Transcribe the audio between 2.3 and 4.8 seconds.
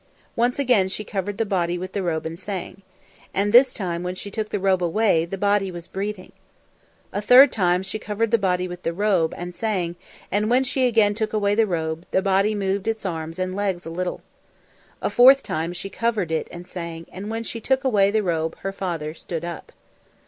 sang, and this time when she took the